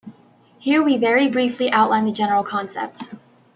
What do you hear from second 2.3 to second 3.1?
concept.